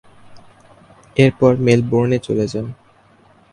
এরপর 1.15 1.51
মেলবোর্নে 1.65 2.17
চলে 2.19 2.45
যান। 2.47 2.65